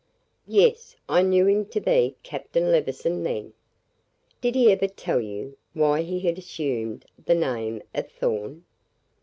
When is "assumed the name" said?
6.39-7.83